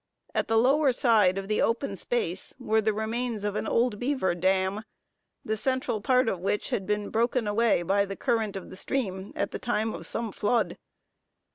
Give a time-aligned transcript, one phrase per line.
[0.33, 4.33] At the lower side of the open space were the remains of an old beaver
[4.33, 4.81] dam,
[5.45, 9.31] the central part of which had been broken away by the current of the stream
[9.35, 10.75] at the time of some flood.